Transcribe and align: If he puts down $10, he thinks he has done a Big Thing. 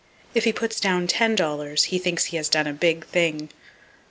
If 0.33 0.45
he 0.45 0.51
puts 0.51 0.79
down 0.79 1.05
$10, 1.07 1.83
he 1.83 1.99
thinks 1.99 2.25
he 2.25 2.37
has 2.37 2.49
done 2.49 2.65
a 2.65 2.73
Big 2.73 3.05
Thing. 3.05 3.51